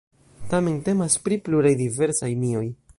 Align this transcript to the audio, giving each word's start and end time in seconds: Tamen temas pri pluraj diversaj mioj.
Tamen 0.53 0.79
temas 0.89 1.19
pri 1.27 1.39
pluraj 1.47 1.77
diversaj 1.85 2.35
mioj. 2.45 2.69